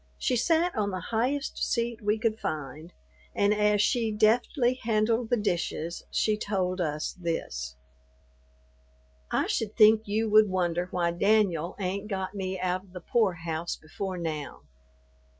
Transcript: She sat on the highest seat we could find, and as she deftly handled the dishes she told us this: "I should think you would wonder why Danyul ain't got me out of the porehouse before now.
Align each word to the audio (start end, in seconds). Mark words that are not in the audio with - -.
She 0.17 0.35
sat 0.35 0.75
on 0.75 0.89
the 0.89 1.11
highest 1.13 1.59
seat 1.59 2.01
we 2.01 2.17
could 2.17 2.39
find, 2.39 2.91
and 3.35 3.53
as 3.53 3.83
she 3.83 4.11
deftly 4.11 4.73
handled 4.81 5.29
the 5.29 5.37
dishes 5.37 6.01
she 6.09 6.37
told 6.39 6.81
us 6.81 7.13
this: 7.13 7.75
"I 9.29 9.45
should 9.45 9.75
think 9.77 10.07
you 10.07 10.27
would 10.27 10.49
wonder 10.49 10.87
why 10.89 11.11
Danyul 11.11 11.75
ain't 11.79 12.07
got 12.07 12.33
me 12.33 12.59
out 12.59 12.83
of 12.83 12.93
the 12.93 12.99
porehouse 13.01 13.75
before 13.75 14.17
now. 14.17 14.63